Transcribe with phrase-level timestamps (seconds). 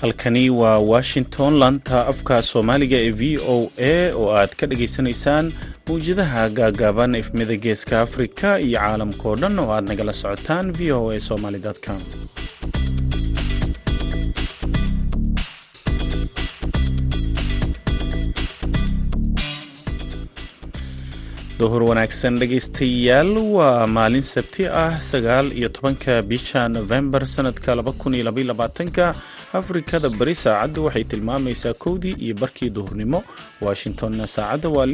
[0.00, 1.52] halkani waa washington.
[1.62, 3.56] Lanta afka soomaaliga ee v o
[3.92, 5.46] a oo aad ka dhagaysanaysaan
[5.88, 11.20] mawjadaha gaagaaban efmida geeska afrika iyo caalamkao dhan oo aad nagala socotaan v o a
[11.28, 12.00] somaly com.
[21.60, 28.14] Duhur wanaagsan dhegaystayaal waa maalin sabti ah sagaal iyo tobanka bisha novembar sanadka laba kun
[28.16, 29.04] iyo labaiyo labaatanka
[29.58, 33.22] afrikada bari saacaddu waxay tilmaamaysaa kowdii iyo barkii duhurnimo.
[33.66, 34.86] Washingtonna saacadda waa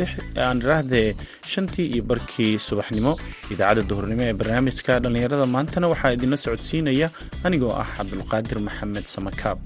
[0.46, 1.14] aan iraahdee
[1.52, 3.12] shantii iyo barkii subaxnimo.
[3.52, 7.08] Idaacadda duhurnimo ee barnaamijka dhallinyarada maantana waxaa idinla socodsiinaya
[7.44, 9.58] anigoo ah cabdulqaadir maxamed samakaab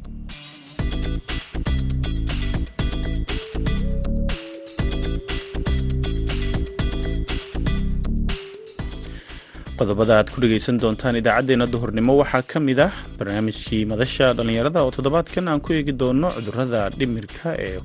[9.80, 12.12] qodobada aad ku dhegaysan doontaan idaacaddeenna duhurnimo.
[12.23, 17.48] Waxaa ka mid ah barnaamijkii madasha dhallinyarada oo toddobaadkan aan ku eegi doono cudurrada dhimirka
[17.66, 17.76] ee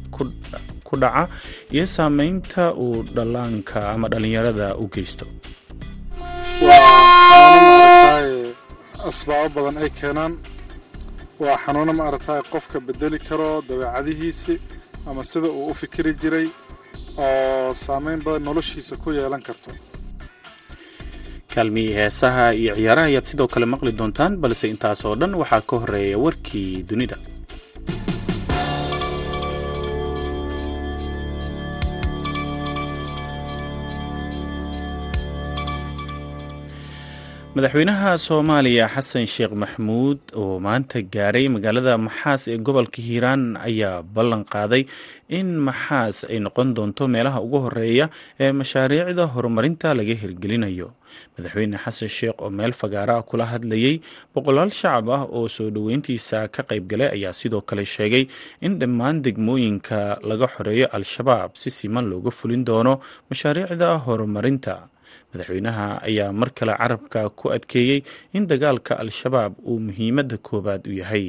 [0.87, 1.23] ku dhaca
[1.75, 5.25] iyo saameynta uu dhallaanka ama dhallinyarada u geysto.
[9.09, 10.33] Asbaabo badan ay keenaan.
[11.43, 14.53] Waa xanuuno ma aragtay qofka bedeli karo dabeecadihiisi
[15.09, 16.47] ama sida uu u fikiri jiray
[17.25, 19.71] oo saameyn badan noloshiisa ku yeelan karto
[21.56, 25.75] kaalmihii heesaha iyo ciyaaraha ayaad sidoo kale maqli doontaan balse intaas oo dhan waxaa ka
[25.81, 27.17] horreeya warkii dunida
[37.56, 44.44] madaxweynaha soomaaliya xasan sheekh maxmuud oo maanta gaaray magaalada maxaas ee gobolka hiiraan ayaa ballan
[44.53, 44.84] qaaday
[45.39, 48.06] in maxaas ay noqon doonto meelaha ugu horreeya
[48.44, 50.88] ee mashaariicda horumarinta laga hirgelinayo.
[51.38, 53.95] Madaxweyne xasan sheekh oo meel fagaara kula hadlayey
[54.36, 58.23] boqolaal shacab ah oo soo dhoweyntiisa ka qaybgalay ayaa sidoo kale sheegay
[58.65, 59.99] in dhammaan degmooyinka
[60.30, 62.94] laga xoreeyo al-shabaab si siman looga fulin doono
[63.32, 64.76] mashaariicda horumarinta
[65.35, 67.99] madaxweynaha ayaa mar kale carabka ku adkeeyey
[68.33, 71.27] in dagaalka al-shabaab uu muhiimadda koowaad u yahay.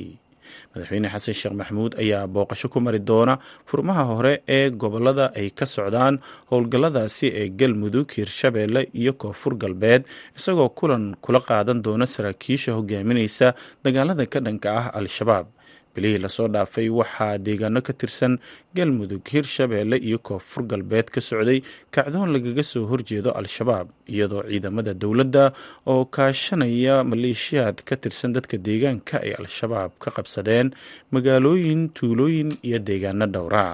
[0.75, 3.35] Madaxweyne xasan sheekh maxamuud ayaa booqasho ku mari doona
[3.67, 6.15] furmaha hore ee gobollada ay ka socdaan
[6.51, 10.03] howlgalladaasi ee galmudug hirshabeelle iyo koonfur galbeed
[10.39, 13.49] isagoo kulan kula qaadan doona saraakiisha hogaaminaysa
[13.85, 15.47] dagaalada ka dhanka ah al-shabaab
[15.97, 18.37] bilihii la soo dhaafay waxaa deegaano ka tirsan
[18.77, 21.59] galmudug hirshabeelle iyo koonfur galbeed ka socday
[21.97, 25.45] kacdoon lagaga soo horjeedo al-shabaab iyadoo ciidamada dowladda
[25.93, 30.69] oo kaashanaya maleeshiyaad ka tirsan dadka deegaanka ay al-shabaab ka qabsadeen
[31.15, 33.67] magaalooyin tuulooyin iyo deegaano dhowra.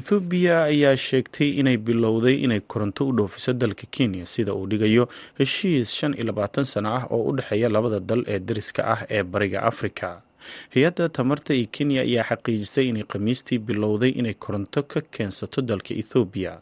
[0.00, 5.04] Ethoobiya ayaa sheegtay inay bilowday inay koronto u dhoofiso dalka kenya sida uu dhigayo
[5.38, 9.22] heshiis shan iyo labaatan sano ah oo u dhexeeya labada dal ee dariska ah ee
[9.22, 10.08] bariga afrika
[10.74, 16.52] hay'adda tamarta iyo kenya ayaa xaqiijisay inay khamiistii bilowday inay koronto ka keensato dalka ethoobiya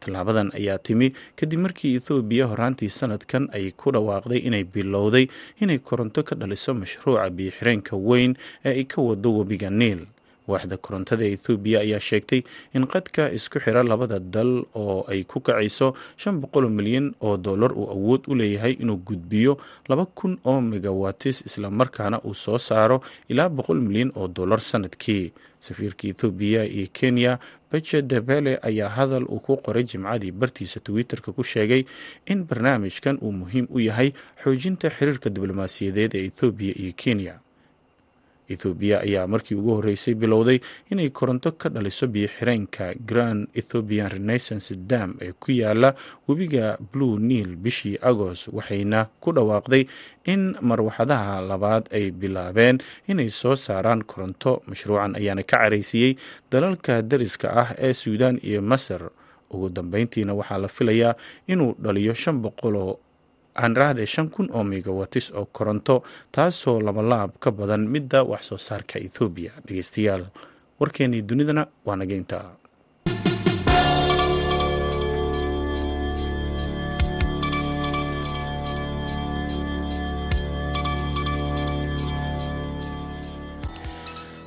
[0.00, 5.26] tallaabadan ayaa timi kadib markii ethoobiya horaantii sanadkan ay ku dhawaaqday inay bilowday
[5.62, 8.32] inay koronto ka dhaliso mashruuca biyo-xireenka weyn
[8.64, 10.00] ee ay ka wado webiga niil
[10.48, 12.40] waaxda korontada ee ethoobiya ayaa sheegtay
[12.76, 17.72] in qadka isku xira labada dal oo ay ku kacayso shan boqol milyan oo dollar
[17.72, 19.52] uu awood u leeyahay inuu gudbiyo
[19.88, 22.98] laba kun oo megawatis islamarkaana uu soo saaro
[23.28, 25.32] ilaa boqol milyan oo dollar sannadkii.
[25.66, 27.38] Safiirka ethoobiya iyo kenya
[27.72, 31.82] baje debele ayaa hadal uu ku qoray jimcadii bartiisa twitter-ka ku sheegay
[32.30, 37.34] in barnaamijkan uu muhiim u yahay xoojinta xiriirka diblomaasiyadeed ee ethoobiya iyo kenya
[38.48, 40.58] ethoobiya ayaa markii ugu horreysay bilowday
[40.90, 45.94] inay koronto ka dhaliso biyo-xireenka grand ethoobian renaissance dam ee ku yaalla
[46.28, 49.84] webiga blue niil bishii agost waxayna ku dhawaaqday
[50.32, 52.78] in marwaxadaha labaad ay bilaabeen
[53.08, 54.62] inay soo saaraan koronto.
[54.66, 56.16] Mashruucan ayaana ka caraysiiyey
[56.50, 59.10] dalalka dariska ah ee suudaan iyo masar.
[59.50, 61.14] Ugu dambeyntiina waxaa la filayaa
[61.48, 62.98] inuu dhaliyo shan boqoloo
[63.62, 65.94] aan raahday shan kun oo megawatis oo koronto
[66.34, 70.24] taasoo labalaab ka badan midda wax soo saarka ethoobiya dhegeystayaal
[70.80, 72.38] warkeenii dunidana waa nageynta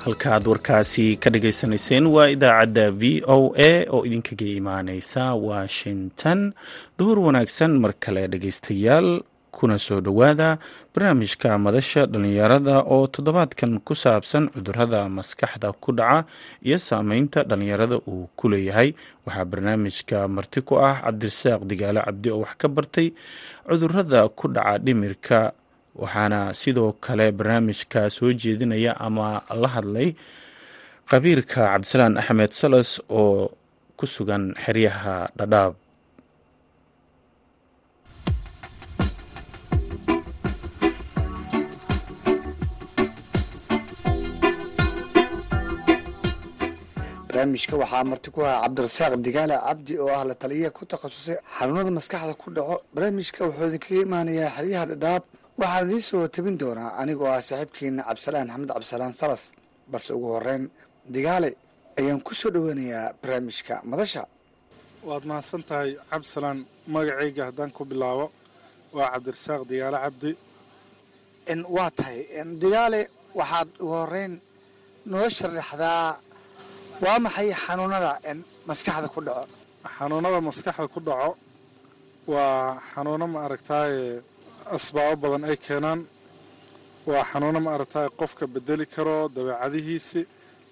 [0.06, 6.54] halkaaad warkaasi ka dhageysanayseen waa idaacadda v o a oo idinkaga imaaneysa washington.
[6.98, 9.22] Duhur wanaagsan mar kale dhegeystayaal
[9.52, 10.58] kuna soo dhowaada
[10.96, 16.26] barnaamijka madasha dhallinyarada oo toddobaadkan ku saabsan cudurrada maskaxda ku dhaca
[16.64, 18.94] iyo saameynta dhallinyarada uu ku leeyahay.
[19.26, 23.08] Waxaa barnaamijka marti ku ah cabdirasaaq digaale cabdi oo wax ka bartay
[23.70, 25.54] cudurrada ku dhaca dhimirka
[26.04, 29.28] waxaana sidoo kale barnaamijka soo jeedinaya ama
[29.62, 30.10] la hadlay
[31.10, 32.90] khabiirka cabdisalaan axmed salas
[33.20, 33.36] oo
[34.00, 35.74] ku sugan xeryaha dhadhaab.
[47.28, 51.92] Barnaamijka waxaa marti ku ahaa cabdirasaaq digaale cabdi oo ah la taliya ku takhasusay xanuunada
[51.98, 52.76] maskaxda ku dhaco.
[52.94, 55.24] Barnaamijka wuxuu idinkaga imaanayaa xeryaha dhadhaab
[55.60, 59.44] waxaan idiin soo tabin doonaa anigoo ah saaxiibkeena cabdisalaan axmed cabdisalaan salas
[59.92, 60.64] balse ugu horeyn
[61.14, 61.50] digaale
[62.00, 64.24] ayaan ku soo dhoweynayaa barnaamijka madasha.
[65.08, 66.60] Waad mahadsan tahay cabdisalaan
[66.94, 68.26] magacayga haddaan ku bilaabo
[68.96, 70.32] waa cabdirasaaq digaale cabdi.
[71.76, 72.20] Waa tahay.
[72.62, 73.02] Digaale
[73.40, 74.34] waxaad ugu horeyn
[75.12, 76.06] noo sharaxdaa
[77.04, 78.12] waa maxay xanuunada
[78.70, 79.44] maskaxda ku dhaco?
[79.98, 81.30] Xanuunada maskaxda ku dhaco
[82.34, 84.04] waa xanuuno ma aragtaaye
[84.76, 86.02] asbaabo badan ay keenaan.
[87.10, 90.22] Waa xanuuno ma aragtaaye qofka bedeli karo dabeecadihiisi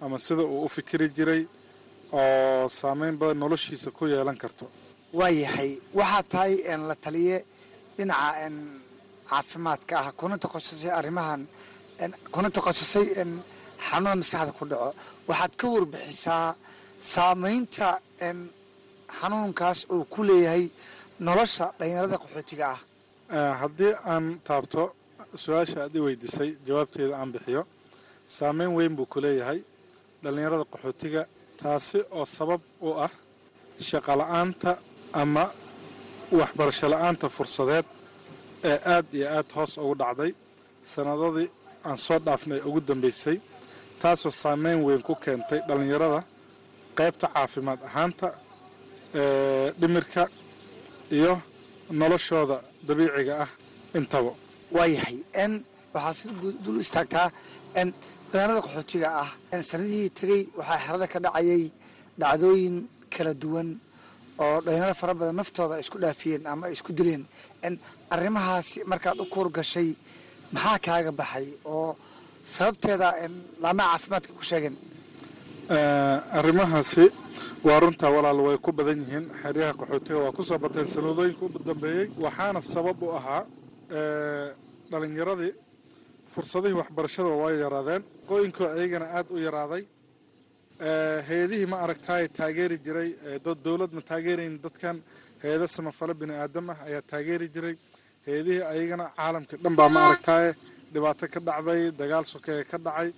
[0.04, 1.42] ama sida uu u fikiri jiray
[2.20, 4.66] oo saameyn badan noloshiisa ku yeelan karto.
[5.20, 6.54] Waayahay waxaa tahay
[6.90, 7.38] la taliye
[7.98, 8.50] dhinaca
[9.30, 10.12] caafimaadka ah.
[10.20, 11.42] Kuna takhasusay arrimahan
[12.34, 13.06] kuna takhasusay
[13.88, 14.90] xanuunada maskaxda ku dhaco.
[15.30, 16.48] Waxaad ka warbixisaa
[17.14, 17.88] saamaynta
[19.20, 20.64] xanuunkaas uu ku leeyahay
[21.28, 22.80] nolosha dhalinyarada qaxootiga ah
[23.30, 24.84] haddii aan taabto
[25.44, 27.62] su'aasha aad i weydiisay jawaabteeda aan bixiyo.
[28.28, 29.60] Saameyn weyn buu ku leeyahay
[30.24, 31.22] dhallinyarada qaxootiga
[31.62, 33.12] taasi oo sabab u ah
[33.90, 34.72] shaqola'aanta
[35.22, 35.46] ama
[36.40, 37.86] waxbarasho la'aanta fursadeed
[38.70, 40.32] ee aad iyo aad hoos ugu dhacday
[40.94, 41.48] sannadadii
[41.88, 43.38] aan soo dhaafnay ugu dambaysay
[44.02, 46.22] taasoo saameyn weyn ku keentay dhallinyarada
[46.98, 48.28] qaybta caafimaad ahaanta
[49.80, 50.24] dhimirka
[51.18, 51.34] iyo
[52.02, 52.58] noloshooda
[52.88, 53.50] dabiiciga ah
[53.98, 54.32] intaba.
[54.76, 55.18] Waayahay.
[55.50, 55.52] N
[55.94, 56.26] waxaad si
[56.64, 57.28] dul istaagtaa
[57.86, 57.88] n
[58.32, 59.30] dhallinyarada qaxootiga ah.
[59.70, 61.64] Sanadihii tegey waxaa xerada ka dhacayay
[62.22, 62.76] dhacdooyin
[63.14, 63.70] kala duwan
[64.44, 67.24] oo dhalinyaro fara badan naftooda ay isku dhaafiyeen ama ay isku dileen.
[67.72, 67.74] N
[68.14, 69.90] arrimahaasi markaad u kuur gashay
[70.54, 71.90] maxaa kaaga baxay oo
[72.56, 73.08] sababteeda
[73.64, 74.76] laamaha caafimaadka ku sheegeen?
[76.40, 77.04] Arrimahaasi
[77.68, 79.26] waa runtaa walaal way ku badan yihiin.
[79.42, 83.44] Xeryaha qaxootiga waa ku soo bateen sanadooyinka u dambeeyey waxaana sabab u ahaa
[84.92, 85.54] dhalinyaradii
[86.34, 88.04] fursadihii waxbarashada waa yaraadeen.
[88.30, 89.84] Qooyinkoo ayagana aad u yaraaday.
[91.28, 93.10] Hay'adihii ma aragtaay taageeri jiray
[93.46, 94.98] dad dowlad ma taageerayn dadkan.
[95.42, 97.76] Hay'ado samafalo bini aadam ah ayaa taageeri jiray.
[98.26, 100.50] Hay'adihii ayagana caalamka dhan baa ma aragtaaye
[100.94, 103.10] dhibaato ka dhacday dagaal sokeeye ka dhacay.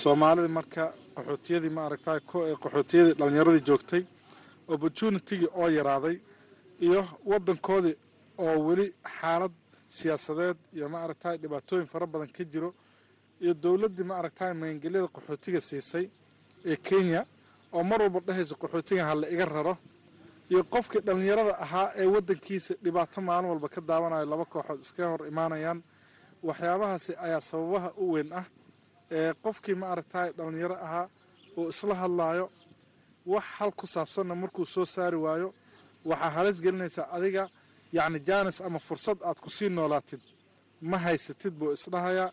[0.00, 0.84] Soomaalida marka
[1.16, 2.20] qaxootiyadii ma aragtaay
[2.64, 4.02] qaxootiyadii dhallinyaradii joogtay
[4.68, 6.16] opportunitygii oo yaraaday
[6.86, 7.00] iyo
[7.30, 7.96] waddankoodii
[8.38, 8.86] oo weli
[9.20, 9.52] xaalad
[9.98, 10.98] siyaasadeed iyo ma
[11.42, 12.74] dhibaatooyin fara badan ka jiro
[13.40, 14.14] iyo dowladdii ma
[14.54, 16.06] magangelyada qaxootiga siisay
[16.64, 17.20] ee kenya
[17.72, 19.74] oo mar walba dhehaysa qaxootiga ha la iga raro
[20.50, 25.26] iyo qofkii dhallinyarada ahaa ee waddankiisa dhibaato maalin walba ka daawanayo laba kooxood iska hor
[25.32, 25.82] imaanayaan
[26.42, 28.44] waxyaabahaasi ayaa sababaha u weyn ah
[29.44, 31.06] qofkii ma aragtaay dhallinyaro ahaa
[31.58, 32.46] uu isla hadlaayo
[33.32, 35.48] wax hal ku saabsanna markuu soo saari waayo
[36.10, 37.42] waxaa halis gelinaysaa adiga
[37.96, 40.22] yacni jaanis ama fursad aad ku sii noolaatid.
[40.90, 42.30] Ma haysatid buu isdhahayaa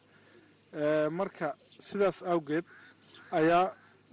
[1.19, 1.47] marka
[1.87, 2.65] sidaas awgeed
[3.39, 3.65] ayaa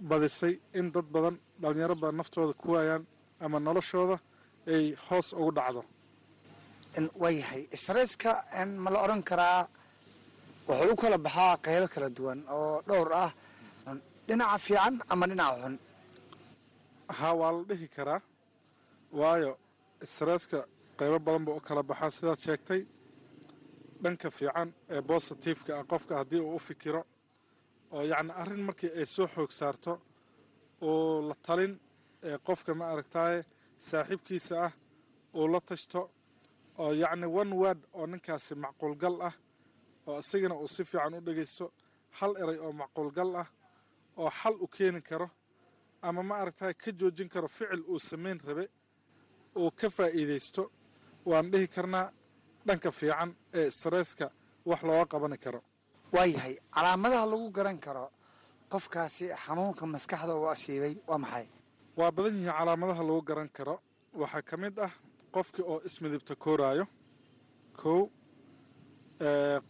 [0.09, 3.03] badisay in dad badan dhallinyaro badan naftooda ku waayaan
[3.43, 4.15] ama noloshooda
[4.73, 5.81] ay hoos ugu dhacdo.
[7.21, 8.31] Waayahay stresska
[8.83, 9.61] ma la odhan karaa
[10.69, 13.31] wuxuu u kala baxaa qaybo kala duwan oo dhowr ah.
[14.27, 15.75] Dhinaca fiican ama dhinaca xun?
[17.17, 18.21] Ha waa la dhihi karaa.
[19.19, 19.51] Waayo
[20.11, 20.59] stresska
[20.99, 22.81] qaybo badan buu u kala baxaa sidaad sheegtay.
[24.03, 27.01] Dhanka fiican ee bositifeka ah qofka haddii uu u fikiro
[27.95, 29.91] oo yacni arrin markii ay soo xoog saarto
[30.81, 31.73] uu la talin
[32.27, 33.39] ee qofka ma aragtaaye
[33.87, 34.71] saaxiibkiisa ah
[35.37, 36.01] uu la tashto
[36.81, 39.33] oo yacni one word oo ninkaasi macquulgal ah
[40.09, 41.65] oo isagana uu si fiican u dhegaysto
[42.19, 43.47] hal eray oo macquulgal ah
[44.21, 45.27] oo xal u keeni karo
[46.07, 48.65] ama ma aragtaaye ka joojin karo ficil uu samayn rabe
[49.59, 50.63] uu ka faa'iidaysto
[51.29, 52.07] waan dhihi karnaa
[52.67, 54.27] dhanka fiican ee stresska
[54.69, 55.61] wax looga qabani karo.
[56.13, 58.05] Waayahay calaamadaha lagu garan karo
[58.71, 61.45] qofkaasi xanuunka maskaxda uu asiibay waa maxay?
[61.97, 63.75] Waa badan yihiin calaamadaha lagu garan karo.
[64.21, 64.91] Waxaa ka mid ah
[65.35, 66.85] qofkii oo ismidibta kooraayo
[67.81, 67.99] kow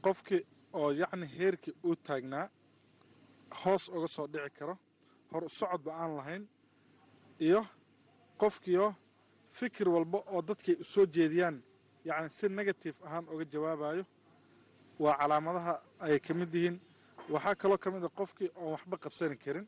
[0.04, 0.42] qofkii
[0.74, 2.50] oo yacni heerkii uu taagnaa
[3.64, 4.78] hoos uga soo dhici karo
[5.32, 6.44] hor socodba aan lahayn
[7.40, 7.66] iyo
[8.42, 8.94] qofkiioo
[9.58, 11.64] fikir walba oo dadkay u soo jeediyaan
[12.06, 14.06] yacni si negative ahaan uga jawaabayo
[15.00, 16.80] waa calaamadaha ay ka mid yihiin.
[17.30, 19.68] Waxaa kaloo ka mid ah qofkii oon waxba qabsani karin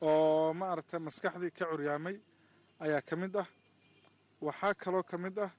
[0.00, 2.16] oo ma aragtay maskaxdii ka curyaamay
[2.80, 3.46] ayaa ka mid ah.
[4.40, 5.50] Waxaa kaloo ka mid ah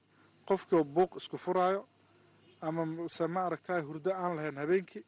[0.48, 1.86] qofkii buuq isku furaayo
[2.62, 5.04] ama se ma aragtay hurdo aan lahayn habeenkii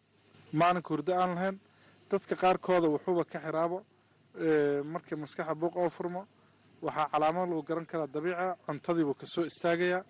[0.53, 1.57] maalinka hurdo aan lahayn
[2.11, 3.79] dadka qaarkooda wuxuuba ka xiraabo
[4.93, 6.23] markii maskaxa buuq oo furmo
[6.83, 10.03] waxaa calaamad lagu garan karaa dabiica cuntadiibuu ka soo istaagayaa.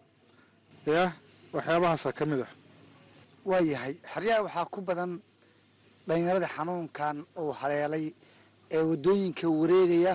[0.87, 1.13] Yah
[1.55, 2.51] waxyaabahaasaa ka mid ah.
[3.45, 5.13] Waayahay xeryaha waxaa ku badan
[6.07, 8.07] dhalinyarada xanuunkan uu haleelay
[8.71, 10.15] ee waddooyinka wareegaya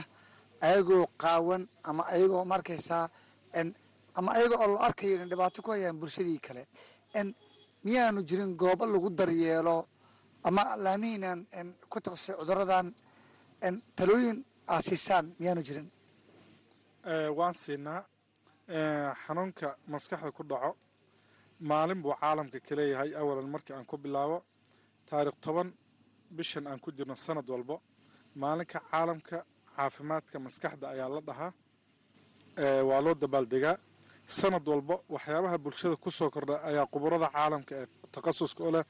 [0.62, 3.06] ayagoo qaawan ama ayagoo markaysaa
[4.18, 6.64] ama ayagoo oo la arkayo inay dhibaato ku hayaan bulshadii kale
[7.86, 9.76] miyaanu jirin goobo lagu daryeelo
[10.48, 11.40] ama laamihiinaan
[11.92, 12.88] ku taqasay cuduradan
[13.98, 14.38] talooyin
[14.74, 15.88] aad siisaan miyaanu jirin?
[17.38, 18.02] Waan siinaa.
[19.24, 20.72] Xanuunka maskaxda ku dhaco
[21.70, 24.38] maalin buu caalamka ka leeyahay awalan markii aan ku bilaabo.
[25.10, 25.70] Taarikh toban
[26.38, 27.76] bishan aan ku jirno sanad walbo
[28.42, 29.38] maalinka caalamka
[29.76, 31.52] caafimaadka maskaxda ayaa la dhahaa.
[32.90, 33.76] Waa loo dabaaldegaa
[34.28, 38.84] sanad walbo waxyaabaha bulshada ku soo kordha ayaa quburada caalamka ee takhasuska u leh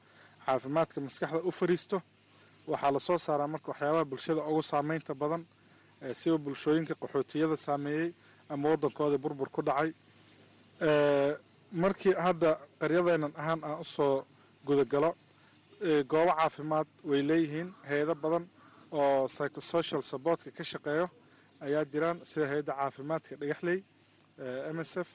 [0.46, 2.02] caafimaadka maskaxda u fariisto.
[2.66, 5.42] Waxaa la soo saaraa marka waxyaabaha bulshada ugu saameynta badan
[6.20, 8.12] siba bulshooyinka qaxootiyada saameeyey
[8.48, 9.90] ama waddankoodii burbur ku dhacay.
[11.72, 14.24] Markii hadda qaryadeenan ahaan aan u soo
[14.66, 15.10] gudagalo
[16.10, 18.44] goobo caafimaad way leeyihiin hay'ado badan
[18.92, 21.06] oo psychosocial supportka ka shaqeeyo
[21.60, 23.78] ayaa jiraan sida hay'adda caafimaadka dhagaxley
[24.76, 25.08] m s f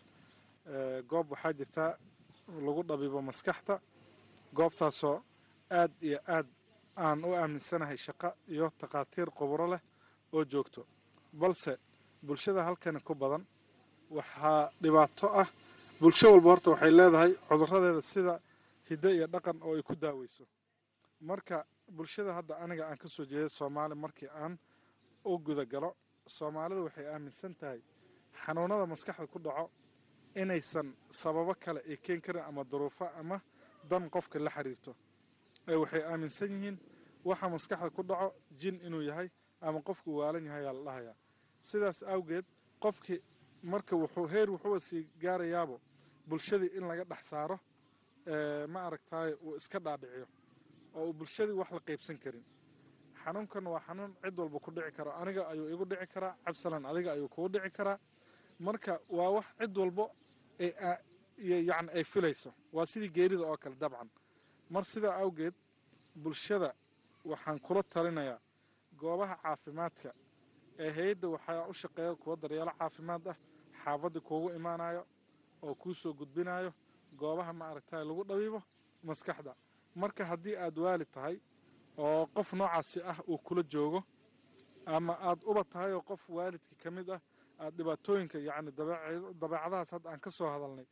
[1.10, 1.92] goob waxaa jirtaa
[2.66, 3.76] lagu dhabiibo maskaxda
[4.56, 5.18] goobtaasoo
[5.80, 6.48] aad iyo aad
[7.06, 9.82] aan u aaminsanahay shaqo iyo takhaatiir quburo leh
[10.34, 10.86] oo joogto.
[11.34, 11.78] Balse
[12.26, 13.44] bulshada halkani ku badan
[14.18, 15.48] waxaa dhibaato ah.
[16.02, 18.34] Bulsho walba horta waxay leedahay cuduradeeda sida
[18.90, 20.44] hiddo iyo dhaqan oo ay ku daaweyso.
[21.22, 21.66] Marka
[21.96, 24.58] bulshada hadda aniga aan ka soo jeeday soomaali markii aan
[25.26, 25.96] u gudagalo
[26.28, 27.82] soomaalida waxay aaminsan tahay
[28.46, 29.70] xanuunada maskaxda ku dhaco
[30.36, 33.42] inaysan sababo kale ay keen karin ama duruufo ama
[33.90, 34.96] dan qofka la xiriirto.
[35.68, 36.78] Ee waxay aaminsan yihiin
[37.26, 39.30] waxa maskaxda ku dhaco jin inuu yahay
[39.62, 41.16] ama qofku waalan yahay ayaa la dhahayaa.
[41.62, 42.46] Sidaas awgeed
[42.80, 43.20] qofkii
[43.64, 45.80] marka wuxuu heer wuxuuba sii gaarayaabo
[46.28, 47.60] bulshadii in laga dhex saaro
[48.68, 50.28] ma aragtaaye uu iska dhaadhiciyo
[50.96, 52.44] oo uu bulshadii wax la qaybsan karin.
[53.24, 55.12] Xanuunkan waa xanuun cid walba ku dhici karo.
[55.12, 58.00] Aniga ayuu igu dhici karaa cabsalan adiga ayuu kugu dhici karaa.
[58.60, 60.12] Marka waa wax cid walbo
[60.60, 62.54] yani ay filayso.
[62.74, 64.10] Waa sidii geerida oo kale dabcan.
[64.70, 65.54] Mar sidaa awgeed
[66.16, 66.74] bulshada
[67.26, 68.40] waxaan kula talinayaa
[68.98, 70.14] goobaha caafimaadka
[70.80, 73.38] ee hay'adda waxaa u shaqeeya kuwa daryeelo caafimaad ah
[73.84, 75.06] xaafadda kuugu imaanayo
[75.64, 76.74] oo kuu soo gudbinayo
[77.18, 78.62] goobaha ma aragtay lagu dhabiibo
[79.04, 79.56] maskaxda.
[79.96, 81.40] Marka haddii aad waali tahay
[81.98, 84.04] oo qof noocaasi ah uu kula joogo
[84.86, 87.22] ama aad uba tahay oo qof waalidka ka mid ah
[87.78, 88.72] dhibaatooyinka yacni
[89.42, 90.86] dabeecadahaas hadda aan ka soo hadalnay.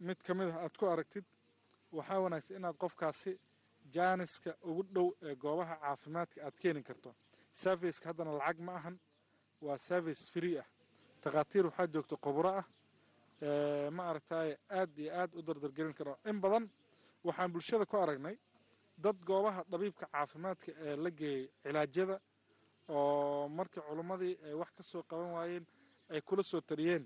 [0.00, 1.24] Mid ka mid ah aad ku aragtid
[1.92, 3.38] waxaa wanaagsan inaad qofkaasi
[3.94, 7.14] jaaniska ugu dhow ee goobaha caafimaadka aad keeni karto.
[7.52, 8.98] Serviceka haddana lacag ma ahan
[9.60, 10.66] waa service free ah.
[11.22, 12.66] Takhaatiir waxaa joogta quburo ah
[13.90, 16.18] ma aragtaaye aad iyo aad u dardargelin karo.
[16.24, 16.68] In badan
[17.24, 18.36] waxaan bulshada ku aragnay
[18.98, 22.20] dad goobaha dhabiibka caafimaadka ee la geeyey cilaajyada
[22.88, 25.64] oo markii culummadii ay wax ka soo qaban waayeen
[26.12, 27.04] ay kula soo tariyeen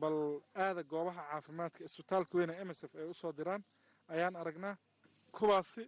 [0.00, 0.16] bal
[0.64, 3.62] aada goobaha caafimaadka isbitaalka weyne m s f ay u soo diraan
[4.14, 4.74] ayaan aragnaa
[5.36, 5.82] kuwaasi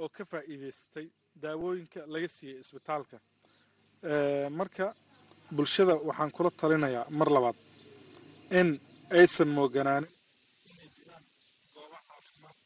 [0.00, 1.06] oo ka faa'iidaystay
[1.42, 3.16] daawooyinka laga siiyey isbitaalka.
[4.58, 4.86] Marka
[5.56, 7.56] bulshada waxaan kula talinayaa mar labaad
[8.58, 8.68] in
[9.18, 10.10] aysan mooganaanin
[10.70, 11.24] inay jiraan
[11.74, 12.56] goobo caafimaad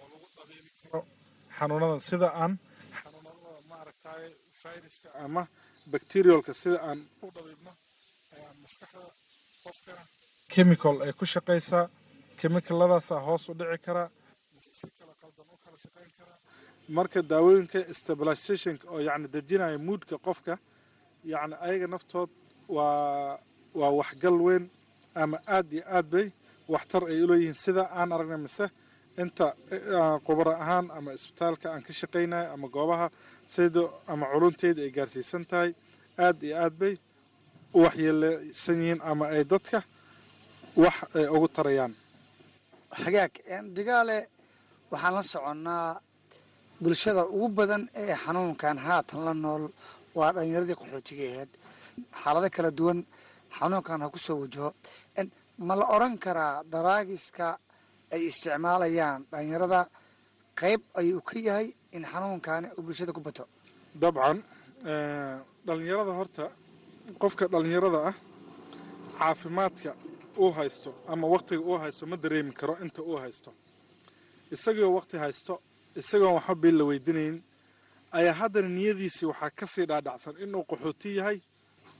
[0.00, 1.00] oo lagu dhabiibi karo
[1.58, 2.00] xanuunadan.
[2.08, 2.52] Sida aan
[3.02, 4.28] xanuunada maaragtaaye
[4.64, 5.42] viruska ama
[5.92, 7.72] bacterialka sida aan u dhabiibno
[8.36, 9.00] ayaa maskaxda
[9.64, 10.02] qofkana
[10.54, 11.84] chemical ay ku shaqaysaa
[12.40, 14.08] chemicalladaasaa hoos u dhici karaa
[14.54, 16.38] mise si kala qaldan u kala shaqayn karaa
[16.96, 20.54] marka daawooyinka stabilizationka oo yacni dejinaya moodka qofka
[21.32, 22.30] yacni ayaga naftood
[22.76, 23.38] waa
[23.80, 24.64] waa waxgal weyn
[25.22, 26.26] ama aad iyo aad bay
[26.74, 28.66] waxtar ay uleeyihiin sida aan aragnay mise
[29.22, 29.46] inta
[30.26, 33.06] qubaro ahaan ama isbitaalka aan ka shaqaynayo ama goobaha
[33.54, 33.82] saydo
[34.12, 35.70] ama culunteeda ay gaarsiisan tahay
[36.24, 36.94] aad iyo aad bay
[37.74, 39.78] u waxyeeleysan yihiin ama ay dadka
[40.82, 41.92] wax ay ugu tarayaan.
[43.02, 43.32] Xagaag
[43.76, 44.18] digaale
[44.92, 46.00] waxaan la soconnaa
[46.82, 49.64] bulshada ugu badan ee xanuunkan haatan la nool
[50.18, 51.50] waa dhallinyaradii qaxootiga aheyd
[52.22, 52.98] xaalado kala duwan
[53.58, 54.70] xanuunkan ha ku soo wajaho.
[55.66, 57.46] Ma la odran karaa daraagiska
[58.14, 59.80] ay isticmaalayaan dhallinyarada?
[60.60, 63.44] Qayb ayuu ka yahay in xanuunkaani uu bulshada ku bato?
[63.94, 64.42] Dabcan
[65.66, 66.44] dhallinyarada horta
[67.22, 68.14] qofka dhallinyarada ah
[69.18, 69.90] caafimaadka
[70.38, 73.50] uu haysto ama wakhtiga uu haysto ma dareemi karo inta uu haysto.
[74.54, 75.60] Isagoo wakhti haysto
[75.96, 77.36] isagoon waxba biil la weydinayn
[78.12, 81.38] ayaa haddana niyadiisii waxaa ka sii dhaadhacsan inuu qaxooti yahay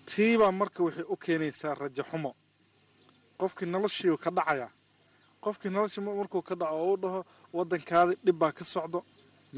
[0.06, 2.34] tiibaa marka waxay u keenaysaa rajo xumo.
[3.38, 4.68] Qofkii noloshii ka dhacaya
[5.40, 7.20] qofkii noloshii markuu ka dhaco oo u dhaho
[7.52, 9.04] waddankaadi dhib baa ka socdo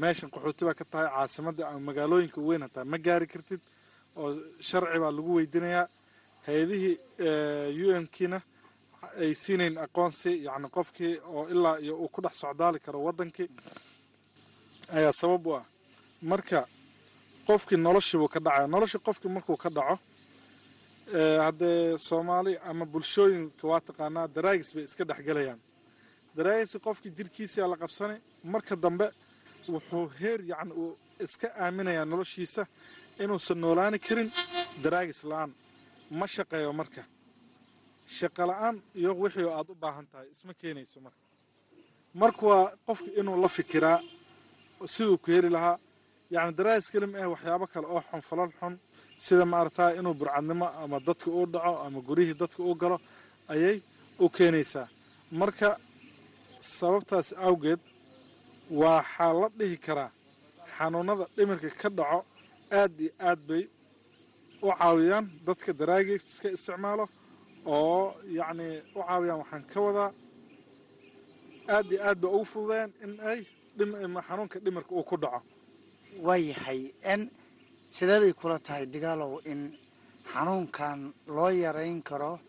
[0.01, 3.61] meeshan qaxooti baa ka tahay caasimadda ama magaalooyinka weyn hataa ma gaari kartid
[4.19, 4.29] oo
[4.67, 5.85] sharci baa lagu weydinayaa.
[6.47, 6.95] Hay'adihii
[7.85, 8.39] u n kiina
[9.21, 13.49] ay siinayn aqoonsi yacni qofkii oo ilaa iyo uu ku dhex socdaali karo waddankii
[14.97, 15.65] ayaa sabab u ah.
[16.21, 16.59] Marka
[17.47, 19.95] qofkii noloshiibuu ka dhacaya noloshii qofkii markuu ka dhaco
[21.45, 25.59] haddee soomaali ama bulshooyinka waa taqaanaa daraagis bay iska dhexgelayaan
[26.35, 29.07] daraagisi qofkii jirkiisaa la qabsanay marka dambe
[29.73, 30.91] wuxuu heer yacni uu
[31.25, 32.63] iska aaminayaa noloshiisa
[33.23, 34.29] inuusan noolaani karin
[34.83, 35.51] daraagis la'aan
[36.19, 37.01] ma shaqeeyo marka.
[38.17, 41.21] Shaqo la'aan iyo wixii aad u baahan tahay isma keenayso marka.
[42.21, 43.99] Marka waa qofki inuu la fikiraa
[44.93, 45.77] siduu ku heli lahaa
[46.35, 48.73] yacni daraagis keli ma ah waxyaabo kale oo xun falal xun
[49.25, 52.97] sida maaragtaa inuu burcadnimo ama dadka uu dhaco ama guryihii dadka uu galo
[53.53, 53.77] ayay
[54.23, 54.87] u keenaysaa.
[55.39, 55.69] Marka
[56.77, 57.79] sababtaas awgeed
[58.71, 60.11] waxaa la dhihi karaa
[60.77, 62.19] xanuunada dhimirka ka dhaco
[62.79, 63.63] aad iyo aad bay
[64.61, 67.05] u caawiyaan dadka daraagiska isticmaalo
[67.65, 70.11] oo yacnii u caawiyaan waxaan ka wadaa
[71.75, 73.39] aad iyo aad bay ugu fududeen in ay
[74.27, 75.39] xanuunka dhimirka uu ku dhaco.
[76.25, 76.81] Waayahay
[77.19, 77.21] n
[77.95, 79.61] sidee bay kula tahay digaalow in
[80.33, 80.99] xanuunkan
[81.35, 82.39] loo yarayn karo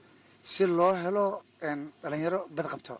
[0.43, 1.43] si loo helo
[2.03, 2.95] dhalinyaro badqabto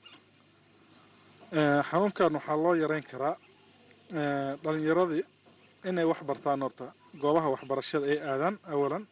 [1.53, 3.37] xanuunkan waxaa loo yarayn karaa
[4.63, 5.25] dhalinyaradii
[5.89, 6.87] inay wax bartaan horta.
[7.21, 9.05] Goobaha waxbarashada ay aadaan awalan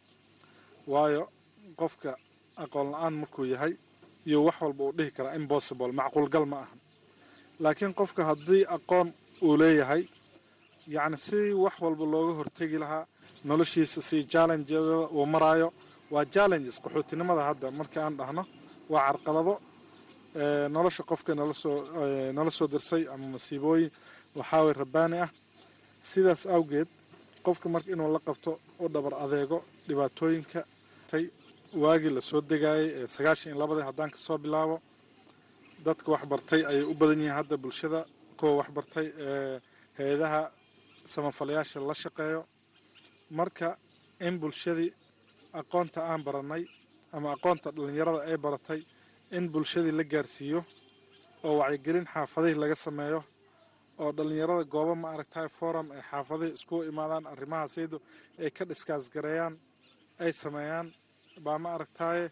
[0.91, 1.23] waayo
[1.79, 2.11] qofka
[2.63, 3.73] aqoon la'aan markuu yahay
[4.27, 6.79] iyo wax walba uu dhihi karaa impossible macquulgal ma ahan.
[7.59, 9.07] Laakiin qofka haddii aqoon
[9.41, 10.03] uu leeyahay
[10.87, 13.05] yacni si wax walba looga hortegi lahaa
[13.45, 15.69] noloshiisa si challengeada uu maraayo
[16.13, 18.43] waa challenges qaxootinimada hadda marka aan dhahno
[18.91, 19.53] waa carqalado
[20.75, 21.77] nolosha qofka nala soo
[22.57, 23.91] soo dirsay ama masiibooyin
[24.37, 25.29] waxaaway rabbaani ah.
[26.09, 26.87] Sidaas awgeed
[27.45, 30.59] qofka marka inuu la qabto u dhabar adeego dhibaatooyinka
[31.09, 31.23] tay
[31.81, 34.75] waagii la soo degaayay ee sagaashan iyo labadii haddaan ka soo bilaabo
[35.85, 37.99] dadka waxbartay ayay u badan yihiin hadda bulshada.
[38.37, 39.59] Kuwa waxbartay ee
[39.97, 40.41] hay'adaha
[41.13, 42.41] samafalayaasha la shaqeeyo.
[43.31, 43.77] Marka
[44.19, 44.91] in bulshadii
[45.59, 46.63] aqoonta aan barannay
[47.15, 48.81] ama aqoonta dhallinyarada ay baratay
[49.31, 50.59] in bulshadii la gaarsiiyo
[51.43, 53.23] oo wacyigelin xaafadihii laga sameeyo
[53.99, 57.97] oo dhallinyarada goobo ma aragtahay forum ay xaafadihii iskugu imaadaan arrimaha saydu
[58.43, 59.55] ay ka dhiskaasgareeyaan
[60.23, 60.87] ay sameeyaan
[61.45, 62.25] baa ma aragtaaye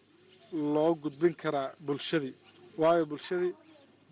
[0.73, 2.35] loo gudbin karaa bulshadii.
[2.77, 3.53] Waayo bulshadii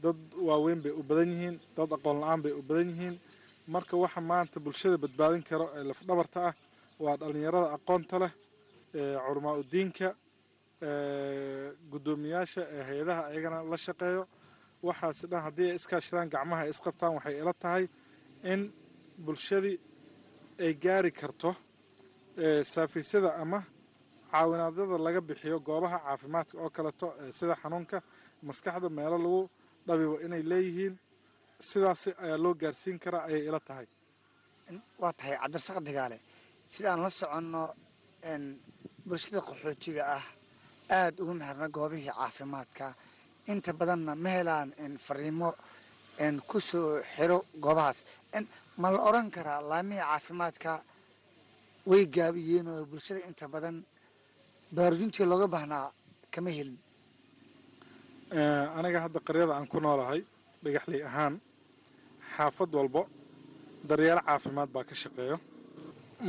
[0.04, 0.18] dad
[0.48, 3.16] waaweyn bay u badan yihiin dad aqoon la'aan bay u badan yihiin.
[3.68, 6.54] Marka waxa maanta bulshada badbaadin karo ee lafdhabarta ah
[7.04, 8.32] waa dhallinyarada aqoonta leh
[9.26, 10.08] culamaa udiinka
[11.92, 14.24] guddoomiyaasha ee hay'adaha ayagana la shaqeeyo.
[14.88, 17.84] Waxaas dhan haddii ay iskaashadaan gacmaha ay isqabtaan waxay ila tahay
[18.52, 18.62] in
[19.26, 19.78] bulshadii
[20.66, 21.50] ay gaari karto
[22.74, 23.60] saafiisyada ama
[24.32, 27.98] caawinaadyada laga bixiyo goobaha caafimaadka oo kaleeto sida xanuunka
[28.48, 29.42] maskaxda meelo lagu
[29.88, 30.96] dhabibo inay leeyihiin.
[31.70, 33.88] Sidaas ayaa loo gaarsiin karaa ayay ila tahay.
[35.02, 36.18] Waa tahay cabdirasaaq digaale
[36.74, 37.64] sidaan la soconno
[39.08, 40.26] bulshada qaxootiga ah
[41.00, 42.86] aada ugu meherna goobihii caafimaadka.
[43.52, 44.70] Inta badanna ma helaan
[45.06, 45.50] fariimo
[46.50, 48.00] ku soo xiro goobahaas.
[48.82, 50.72] Ma la odran karaa laamihii caafimaadka
[51.90, 53.76] way gaabiyeen oo bulshada inta badan
[54.76, 55.86] baarujintii looga baahnaa
[56.34, 56.78] kama helin.
[58.78, 60.22] Aniga hadda qaryada aan ku noolahay
[60.64, 61.34] dhagaxley ahaan
[62.36, 63.02] xaafad walbo
[63.90, 65.38] daryeelo caafimaad baa ka shaqeeyo.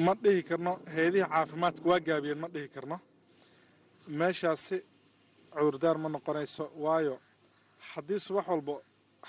[0.04, 2.96] Ma dhihi karno hay'adihii caafimaadka waa gaabiyeen ma dhihi karno
[4.08, 4.76] meeshaasi
[5.52, 7.14] cudurdaar ma noqonayso waayo
[7.94, 8.74] haddii subax walba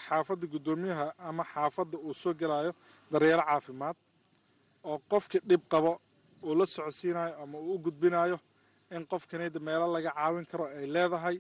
[0.05, 2.71] xaafadda guddoomiyaha ama xaafadda uu soo gelaayo
[3.11, 3.95] daryeelo caafimaad
[4.89, 5.91] oo qofkii dhib qabo
[6.43, 8.37] uu la socodsiinayo ama uu u gudbinayo
[8.95, 11.37] in qofkanida meelo laga caawin karo ay leedahay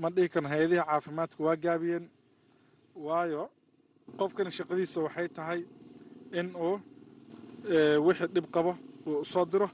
[0.00, 2.06] ma dhihi karno hay'adihii caafimaadka waa gaabiyeen.
[3.06, 3.42] Waayo
[4.18, 5.60] qofkani shaqadiisa waxay tahay
[6.38, 6.74] in uu
[8.06, 8.72] wixii dhib qabo
[9.06, 9.68] uu soo diro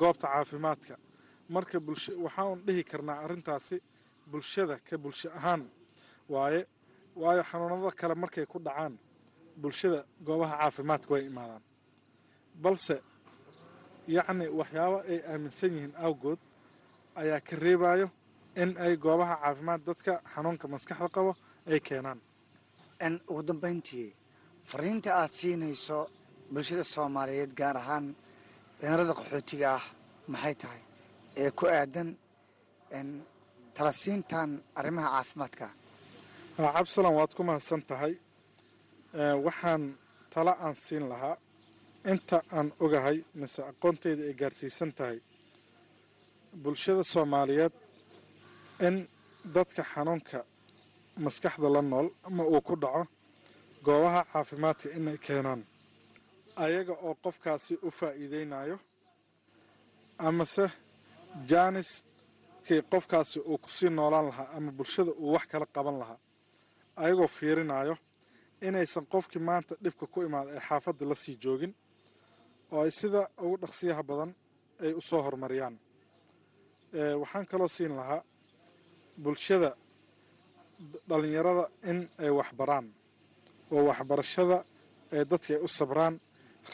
[0.00, 0.94] goobta caafimaadka
[1.54, 1.78] marka
[2.24, 3.76] waxaan dhihi karnaa arrintaasi
[4.30, 5.62] bulshada ka bulsho ahaan.
[6.28, 6.60] Waaye
[7.16, 8.94] waayo xanuunada kale markay ku dhacaan
[9.62, 11.62] bulshada goobaha caafimaadka way imaadaan.
[12.62, 12.96] Balse
[14.14, 16.38] yacni waxyaabo ay aaminsan yihiin awgood
[17.20, 18.06] ayaa ka reebayo
[18.62, 21.32] in ay goobaha caafimaad dadka xanuunka maskaxda qabo
[21.70, 22.20] ay keenaan.
[23.30, 24.08] Ugu dambayntii
[24.70, 25.98] fariinta aad siinayso
[26.52, 28.06] bulshada soomaaliyeed gaar ahaan
[28.80, 29.84] dhalinyarada qaxootiga ah
[30.32, 30.80] maxay tahay
[31.42, 32.08] ee ku aadan
[33.76, 35.66] tala siintan arrimaha caafimaadka.
[36.74, 38.14] Cabsalan waad ku mahadsan tahay.
[39.46, 39.82] Waxaan
[40.32, 41.36] tala aan siin lahaa
[42.12, 45.18] inta aan ogahay mise aqoonteyda ay gaarsiisan tahay.
[46.62, 47.74] Bulshada soomaaliyeed
[48.86, 48.96] in
[49.54, 50.38] dadka xanuunka
[51.24, 53.02] maskaxda la nool ama uu ku dhaco
[53.86, 55.60] goobaha caafimaadka inay keenaan.
[56.64, 58.76] Ayaga oo qofkaasi u faa'iideynayo
[60.28, 60.64] amase
[61.50, 61.90] jaanis
[62.66, 66.18] kii qofkaasi uu ku sii noolaan lahaa ama bulshada uu wax kala qaban lahaa
[67.02, 67.94] ayagoo fiirinayo
[68.66, 71.72] inaysan qofkii maanta dhibka ku imaada ee xaafadda la sii joogin
[72.74, 74.30] oo ay sida ugu dhaqsiyaha badan
[74.84, 75.76] ay u soo horumariyaan
[77.22, 78.20] waxaan kaloo siin lahaa
[79.24, 79.70] bulshada
[81.08, 82.86] dhallinyarada in ay waxbaraan
[83.74, 84.58] oo waxbarashada
[85.16, 86.14] ee dadka ay u sabraan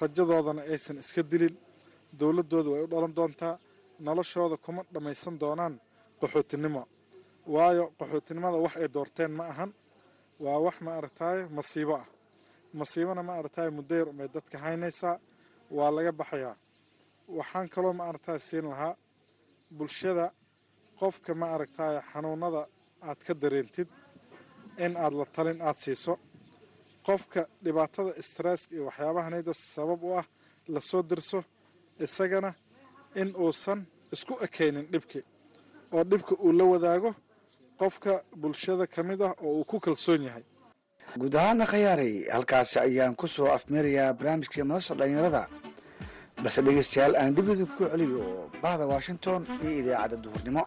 [0.00, 1.54] rajadoodana aysan iska dilin
[2.20, 3.54] dowladdooda way u dhalan doontaa
[4.06, 5.74] noloshooda kuma dhammaysan doonaan
[6.20, 6.82] qaxootinimo.
[7.54, 9.70] Waayo qaxootinimada wax ay doorteen ma ahan.
[10.44, 12.06] Waa wax ma aragtaaye masiibo ah.
[12.78, 15.16] Masiibona ma aragtaaye muddo yar umay dadka haynaysaa
[15.76, 16.56] waa laga baxayaa
[17.38, 18.94] waxaan kaloo ma aragtaaye siin lahaa.
[19.78, 20.26] Bulshada
[21.00, 22.62] qofka ma aragtaaye xanuunada
[23.08, 23.88] aad ka dareentid
[24.84, 26.14] in aad la talin aad siiso.
[27.06, 30.26] Qofka dhibaatada stresska iyo waxyaabahanayda sabab u ah
[30.72, 31.38] la soo dirso.
[32.04, 32.50] Isagana
[33.20, 33.80] in uusan
[34.14, 35.20] isku ekaynin dhibki
[35.94, 37.10] oo dhibka uu la wadaago
[37.80, 40.44] qofka bulshada ka mid ah oo uu ku kalsoon yahay.
[41.20, 45.42] Guud ahaana khayaaray halkaasi ayaan ku soo afmeerayaa barnaamijkii madasha dhallinyarada.
[46.42, 50.62] Balse dhegeystayaal aan dib idinku celiyo bahda washington iyo idaacadda duhurnimo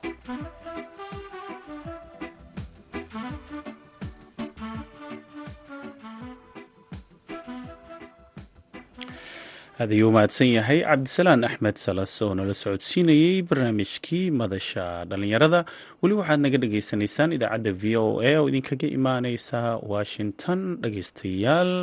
[9.79, 15.59] aad ayuu mahadsan yahay cabdisalaan axmed salas oo nala socodsiinayey barnaamijkii madasha dhallinyarada
[16.01, 19.59] weli waxaad naga dhagaysanaysaan idaacadda v o a oo idinkaga imaaneysa
[19.93, 21.73] washington dhageystayaal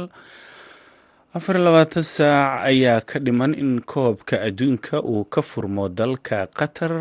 [1.38, 6.92] afar labaatan saac ayaa ka dhiman in koobka adduunka uu ka furmo dalka qatar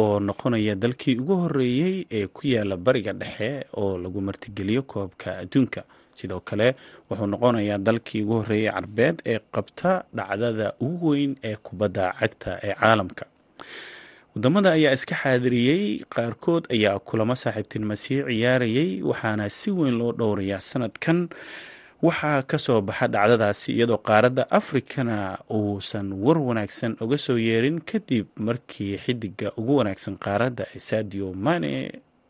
[0.00, 5.82] oo noqonaya dalkii ugu horeeyey ee ku yaalla bariga dhexe oo lagu martigeliyo koobka adduunka
[6.18, 6.68] sidoo kale
[7.10, 12.74] wuxuu noqonayaa dalkii ugu horreeyey carbeed ee qabta dhacdada ugu weyn ee kubadda cagta ee
[12.80, 13.24] caalamka.
[14.34, 15.82] Wadamada ayaa iska xaadiriyey
[16.14, 21.18] qaarkood ayaa kulamo saaxiibtinimo sii ciyaarayay waxaana si weyn loo dhowrayaa sanadkan.
[22.06, 25.16] Waxaa ka soo baxa dhacdadaasi iyadoo qaaradda afrikana
[25.56, 31.72] uusan war wanaagsan uga soo yeerin kadib markii xidiga ugu wanaagsan qaaradda sadio mane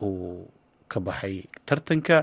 [0.02, 0.44] uu
[0.92, 1.36] ka baxay.
[1.68, 2.16] Tartanka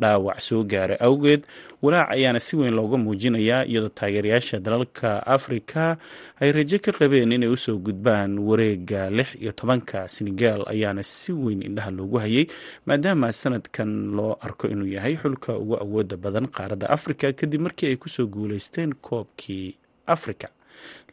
[0.00, 1.42] dhaawac soo gaaray awgeed
[1.84, 5.96] walaac ayaana si weyn looga muujinayaa iyadoo taageerayaasha dalalka afrika
[6.40, 11.32] ay rajo ka qabeen inay u soo gudbaan wareega lix iyo tobanka senegal ayaana si
[11.32, 12.46] weyn indhaha loogu hayay
[12.86, 17.96] maadaama sanadkan loo arko inuu yahay xulka ugu awooda badan qaaradda afrika kadib markii ay
[18.00, 19.74] ku soo guuleysteen koobkii
[20.06, 20.48] afrika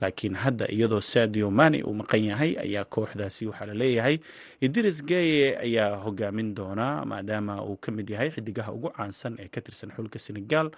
[0.02, 4.18] laakiin hadda iyadoo sadio mani uu maqan yahay ayaa kooxdaasi waxaa la leeyahay.
[4.62, 9.62] Idris gaye ayaa hogaamin doona maadaama uu ka mid yahay xidigaha ugu caansan ee ka
[9.62, 10.72] tirsan xulka senegal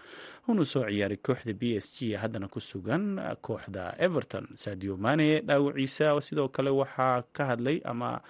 [0.50, 4.48] uuna soo ciyaaray kooxda b s g haddana ku sugan kooxda everton.
[4.56, 8.22] Sadio mane dhaawaciisa sidoo kale waxaa ka hadlay ama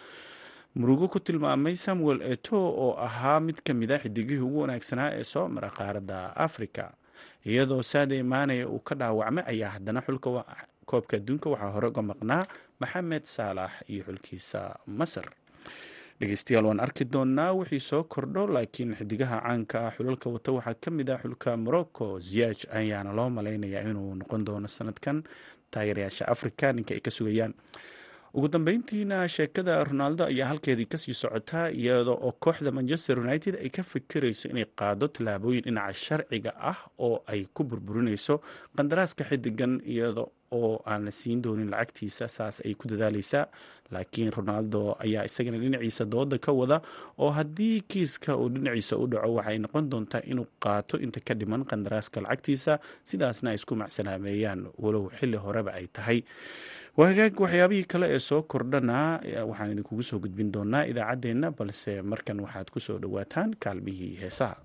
[0.76, 5.24] murugo ku tilmaamay samuel eto oo ahaa mid ka mid a xidigihii ugu wanaagsanaa ee
[5.24, 6.86] soo mara qaaradda africa
[7.46, 10.30] iyadoo saade maane uu ka dhaawacmay ayaa haddana xulka
[10.86, 12.44] koobka adduunka waxaa hore uga maqnaa
[12.80, 15.28] maxamed saalax iyo xulkiisa masar.
[16.20, 20.90] Dhegeystayaal waan arki doonaa wixii soo kordho laakiin xidigaha caanka ah xulalka wata waxaa ka
[20.92, 22.20] mid ah xulka morocco.
[22.20, 25.24] Ziyaaj ayaana loo malaynayaa inuu noqon doono sanadkan
[25.72, 27.54] taageerayaasha africa ninka ay ka sugayaan
[28.34, 33.70] ugu dambeyntiina sheekada ronaldo ayaa halkeedii ka sii socotaa iyadoo oo kooxda manchester united ay
[33.70, 38.42] ka fikirayso inay qaado tallaabooyin dhinaca sharciga ah oo ay ku burburinayso
[38.78, 43.46] qandaraaska xidigan iyada oo aan la siin doonin lacagtiisa saas ay ku dadaaleysaa
[43.94, 46.82] laakiin ronaldo ayaa isagana dhinaciisa dooda ka wada
[47.22, 51.66] oo haddii kiiska uu dhinaciisa u dhaco waxay noqon doontaa inuu qaato inta ka dhiman
[51.70, 56.20] qandaraaska lacagtiisa sidaasna ay isku macsalaameeyaan walow xili horeba ay tahay
[56.98, 58.98] waa hagaag waxyaabihii kale ee soo kordhana
[59.50, 64.56] waxaan idinkugu soo gudbin doonaa idaacaddeenna balse markan waxaad ku soo dhowaataan kaalmihii heesaha.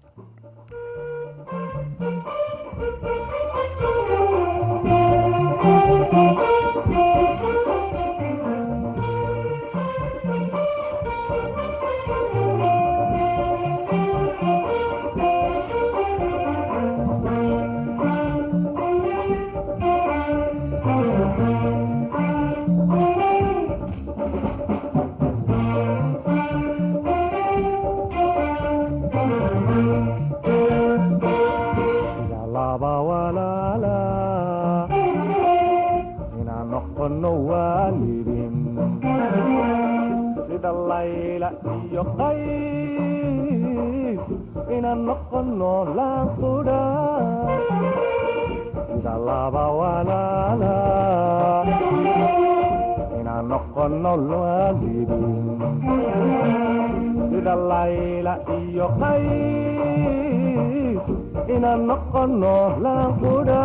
[62.27, 63.63] nooxlaaqudha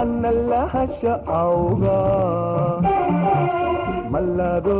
[0.00, 1.98] anna lahasha awga
[4.12, 4.78] malado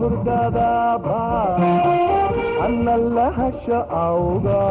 [0.00, 1.20] hurgadaaba
[2.66, 4.62] anna lahasha awga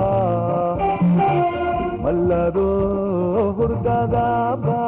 [2.03, 2.67] malado
[3.57, 4.79] hurgadaaba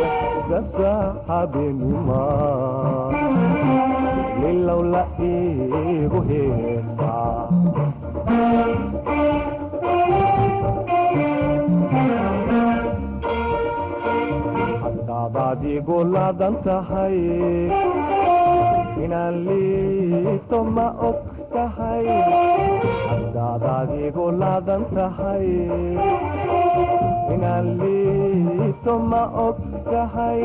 [0.00, 2.22] waxga saaxabenima
[4.40, 7.32] nilowla iigu heesaa
[15.22, 17.16] adaad igu laadan tahay
[19.04, 21.18] inaan liito ma og
[21.54, 22.04] tahay
[23.10, 25.46] hadaadaad igu laadan tahay
[27.34, 29.58] inaan liito ma og
[29.92, 30.40] tahay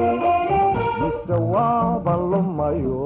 [1.01, 3.01] mise waaban lumayo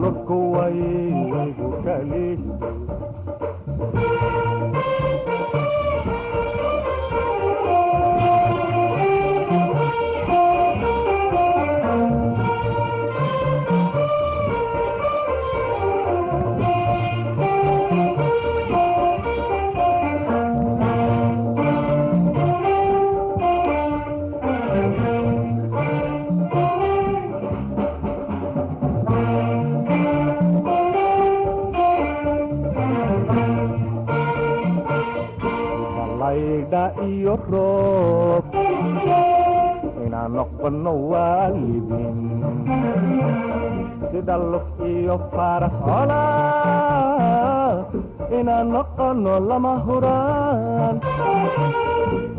[0.00, 2.28] lubku waygu kali
[44.30, 47.82] sida lug iyo faaras colaad
[48.38, 50.96] inaan noqonno lama huraan.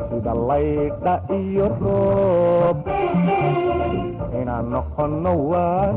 [0.08, 2.77] Sida laydha iyo roob.
[4.39, 5.95] Inaan noqonno waan.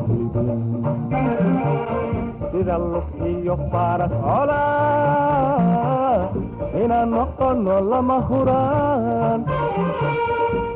[2.50, 6.30] Sida lug iyo faaras colaad
[6.82, 9.40] inaan noqonno lama huraan.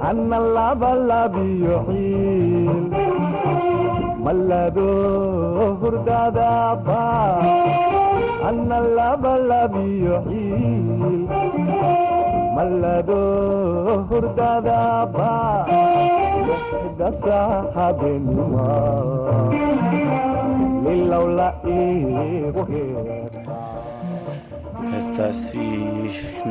[0.09, 2.87] Anna laba labiyo ciil
[4.25, 4.89] ಮಲ್ಲದೋ
[5.81, 6.91] ಹುರ್ದಾದಪ್ಪ
[8.49, 11.25] ಅನ್ನಲ್ಲ ಬಲ್ಲದಿಯೋ ಹೀಲ್
[12.57, 13.21] ಮಲ್ಲದೋ
[14.11, 15.21] ಹುರ್ದಾದಪ್ಪ
[17.01, 18.55] ದಸಾಹಬೆನ್ನುವ
[20.93, 21.81] ಇಲ್ಲವಲ್ಲ ಏ
[24.93, 25.67] heestaasi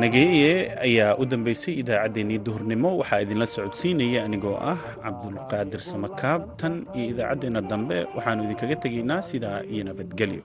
[0.00, 0.52] nageeye
[0.86, 2.88] ayaa u dambeysay idaacaddeennii duhurnimo.
[3.00, 7.98] Waxaa idinla socodsiinaya anigoo ah cabdulqaadir samakaab tan iyo idaacaddeenna dambe.
[8.16, 10.42] Waxaannu idinkaga tegaynaa sidaa iyo nabadgelyo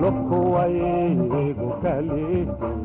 [0.00, 2.83] loco a ego caliente.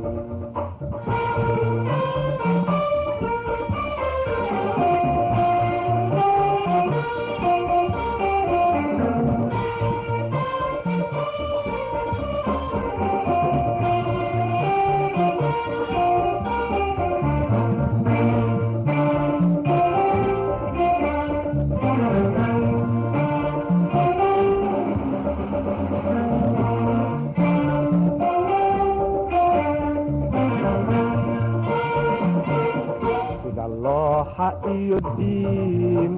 [34.75, 36.13] iyo diin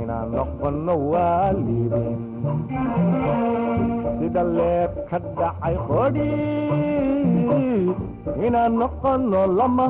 [0.00, 2.20] inaan noqonno waalidin
[4.18, 6.30] sida leeb ka dhacay qodhi
[8.46, 9.86] inaan noqonno lama